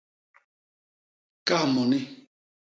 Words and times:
Kas 1.47 1.65
moni. 1.73 1.99